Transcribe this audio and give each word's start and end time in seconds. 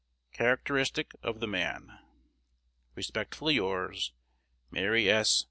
Characteristic 0.33 1.11
of 1.21 1.39
the 1.41 1.47
man. 1.47 1.99
Respectfully 2.95 3.53
yours, 3.53 4.13
Mary 4.71 5.07
S. 5.07 5.39